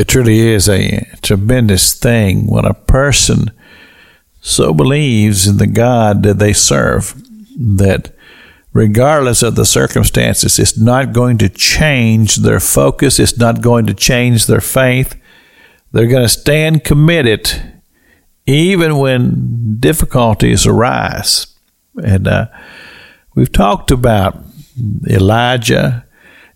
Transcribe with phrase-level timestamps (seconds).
[0.00, 3.50] It truly is a tremendous thing when a person
[4.40, 7.22] so believes in the God that they serve
[7.58, 8.10] that
[8.72, 13.92] regardless of the circumstances, it's not going to change their focus, it's not going to
[13.92, 15.20] change their faith.
[15.92, 17.82] They're going to stand committed
[18.46, 21.46] even when difficulties arise.
[22.02, 22.46] And uh,
[23.34, 24.38] we've talked about
[25.06, 26.06] Elijah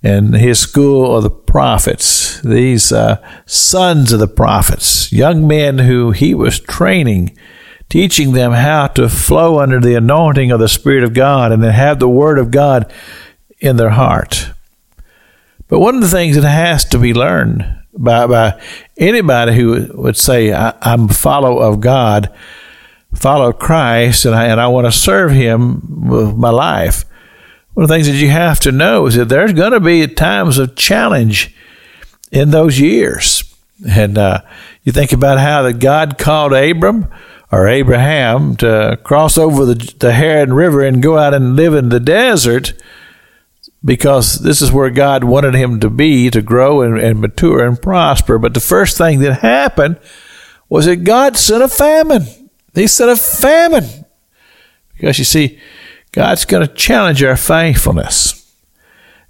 [0.05, 3.16] and his school of the prophets, these uh,
[3.46, 7.37] sons of the prophets, young men who he was training,
[7.88, 11.73] teaching them how to flow under the anointing of the Spirit of God and to
[11.73, 12.93] have the Word of God
[13.60, 14.51] in their heart.
[15.69, 17.65] But one of the things that has to be learned
[17.96, 18.62] by, by
[18.98, 22.30] anybody who would say, I, am a follower of God,
[23.15, 27.07] follow Christ, and I, and I want to serve Him with my life
[27.74, 30.06] one of the things that you have to know is that there's going to be
[30.06, 31.55] times of challenge
[32.30, 33.45] in those years.
[33.88, 34.42] And uh,
[34.84, 37.09] you think about how that God called Abram
[37.51, 41.88] or Abraham to cross over the, the Jordan River and go out and live in
[41.88, 42.73] the desert
[43.84, 47.80] because this is where God wanted him to be to grow and, and mature and
[47.80, 48.38] prosper.
[48.38, 49.99] But the first thing that happened
[50.68, 52.24] was that God sent a famine.
[52.74, 54.06] He sent a famine.
[54.95, 55.59] Because you see,
[56.15, 58.40] God's going to challenge our faithfulness.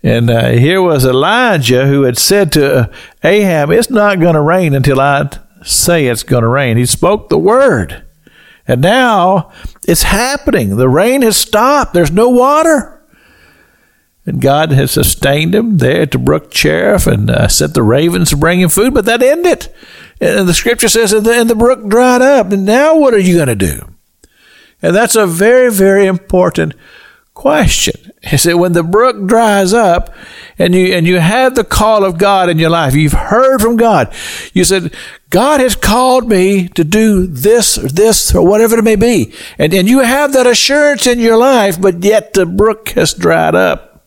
[0.02, 2.90] And uh, here was Elijah who had said to
[3.22, 5.30] Ahab, It's not going to rain until I
[5.62, 6.76] say it's going to rain.
[6.76, 8.04] He spoke the word.
[8.68, 9.50] And now
[9.88, 10.76] it's happening.
[10.76, 11.94] The rain has stopped.
[11.94, 13.02] There's no water.
[14.26, 18.28] And God has sustained him there at the brook Cherith and uh, sent the ravens
[18.28, 19.74] to bring him food, but that ended.
[20.20, 22.52] And the scripture says, and the brook dried up.
[22.52, 23.93] And now what are you going to do?
[24.84, 26.74] And that's a very, very important
[27.32, 28.12] question.
[28.30, 30.14] Is that when the brook dries up
[30.58, 33.78] and you and you have the call of God in your life, you've heard from
[33.78, 34.12] God.
[34.52, 34.94] You said,
[35.30, 39.32] God has called me to do this or this or whatever it may be.
[39.56, 43.54] And, and you have that assurance in your life, but yet the brook has dried
[43.54, 44.04] up.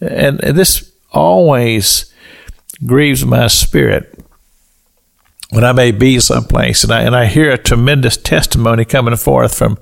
[0.00, 2.12] And, and this always
[2.84, 4.18] grieves my spirit
[5.50, 9.56] when I may be someplace and I, and I hear a tremendous testimony coming forth
[9.56, 9.78] from,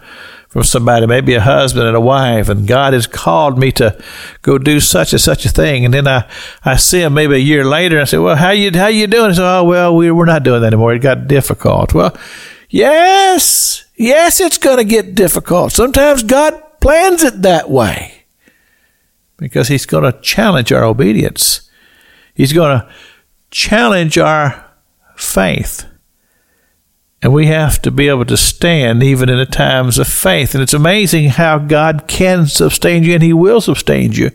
[0.49, 4.01] from somebody, maybe a husband and a wife, and God has called me to
[4.43, 5.85] go do such and such a thing.
[5.85, 6.31] And then I,
[6.65, 9.09] I see him maybe a year later and I say, well, how you, how you
[9.09, 9.31] doing?
[9.31, 10.95] He said, oh, well, we, we're not doing that anymore.
[10.95, 11.93] It got difficult.
[11.93, 12.17] Well,
[12.71, 15.73] yes, yes, it's going to get difficult.
[15.73, 18.27] Sometimes God plans it that way
[19.37, 21.69] because he's going to challenge our obedience.
[22.35, 22.89] He's going to
[23.51, 24.66] challenge our
[25.17, 25.85] faith.
[27.23, 30.55] And we have to be able to stand even in the times of faith.
[30.55, 34.31] And it's amazing how God can sustain you and He will sustain you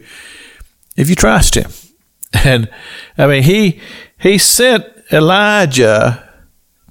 [0.98, 1.72] if you trust Him.
[2.46, 2.70] And
[3.18, 3.82] I mean, He
[4.18, 6.30] He sent Elijah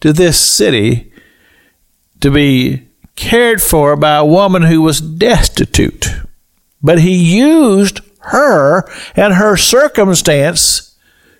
[0.00, 1.12] to this city
[2.20, 6.08] to be cared for by a woman who was destitute.
[6.82, 10.96] But He used her and her circumstance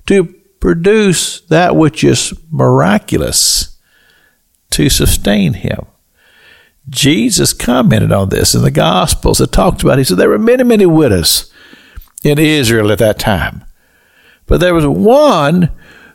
[0.07, 3.79] to produce that which is miraculous
[4.71, 5.87] to sustain him.
[6.89, 9.41] Jesus commented on this in the Gospels.
[9.41, 9.99] It talked about.
[9.99, 11.53] He said there were many, many widows
[12.23, 13.65] in Israel at that time,
[14.47, 15.71] but there was one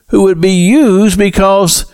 [0.09, 1.91] who would be used because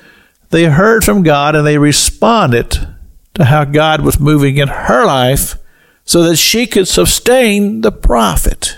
[0.49, 2.87] they heard from God and they responded
[3.35, 5.55] to how God was moving in her life,
[6.03, 8.77] so that she could sustain the prophet.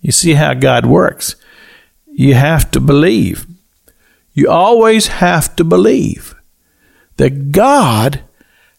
[0.00, 1.36] You see how God works
[2.14, 3.46] you have to believe.
[4.32, 6.34] You always have to believe
[7.16, 8.22] that God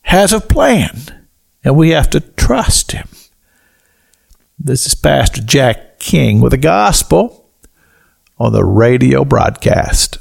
[0.04, 1.28] has a plan
[1.64, 3.08] and we have to trust Him.
[4.58, 7.50] This is Pastor Jack King with the gospel
[8.38, 10.18] on the radio broadcast.